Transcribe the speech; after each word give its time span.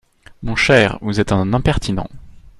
Mon 0.41 0.55
cher, 0.55 0.97
vous 1.03 1.19
êtes 1.19 1.31
un 1.31 1.53
impertinent! 1.53 2.09